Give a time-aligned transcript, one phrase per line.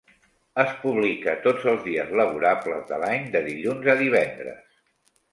[0.61, 4.65] Es publica tots els dies laborables de l'any, de dilluns a divendres.